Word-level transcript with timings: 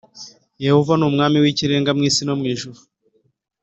Yehova 0.65 0.93
nuMwami 0.97 1.37
wIkirenga 1.43 1.91
mwisi 1.97 2.21
no 2.23 2.33
mwijuru 2.39 2.79